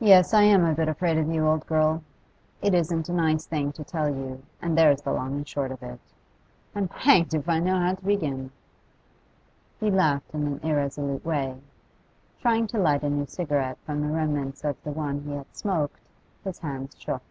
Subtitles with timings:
[0.00, 2.02] 'Yes, I am a bit afraid of you, old girl.
[2.60, 5.84] It isn't a nice thing to tell you, and there's the long and short of
[5.84, 6.00] it.
[6.74, 8.50] I'm hanged if I know how to begin.'
[9.78, 11.60] He laughed in an irresolute way.
[12.40, 16.00] Trying to light a new cigarette from the remnants of the one he had smoked,
[16.42, 17.22] his hands shook.